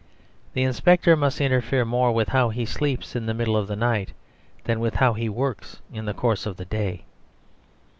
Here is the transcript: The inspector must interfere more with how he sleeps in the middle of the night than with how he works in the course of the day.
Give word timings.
The 0.53 0.63
inspector 0.63 1.15
must 1.15 1.39
interfere 1.39 1.85
more 1.85 2.11
with 2.11 2.29
how 2.29 2.49
he 2.49 2.65
sleeps 2.65 3.15
in 3.15 3.27
the 3.27 3.35
middle 3.35 3.55
of 3.55 3.67
the 3.67 3.75
night 3.75 4.13
than 4.63 4.79
with 4.79 4.95
how 4.95 5.13
he 5.13 5.29
works 5.29 5.79
in 5.93 6.05
the 6.05 6.13
course 6.15 6.47
of 6.47 6.57
the 6.57 6.65
day. 6.65 7.03